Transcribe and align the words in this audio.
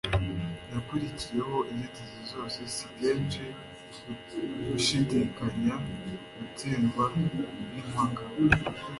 yakuyeho 0.73 1.57
inzitizi 1.71 2.19
zose. 2.31 2.59
Si 2.75 2.85
kenshi 2.97 3.43
gushidikanya 4.69 5.73
gutsindwa 6.35 7.05
n'impaka. 7.71 8.23